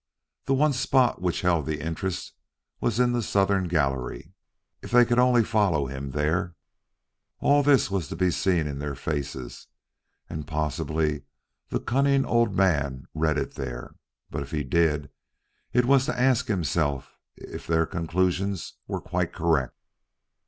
[0.45, 2.33] The one spot which held the interest
[2.79, 4.33] was in the southern gallery.
[4.81, 6.55] If they could only follow him there
[7.37, 9.67] All this was to be seen in their faces,
[10.27, 11.25] and possibly
[11.69, 13.93] the cunning old man read it there;
[14.31, 15.11] but if he did,
[15.71, 19.75] it was to ask himself if their conclusions were quite correct.